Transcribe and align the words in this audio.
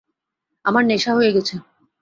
আমার 0.65 0.83
নেশা 0.85 1.11
হয়ে 1.15 1.31
গেছে। 1.35 1.55